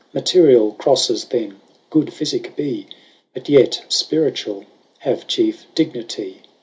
[0.15, 1.59] Materiall Crofles then,
[1.91, 2.85] good phyficke bee,
[3.33, 4.65] 25 But yet fpirituall
[4.97, 6.41] have chiefe dignity.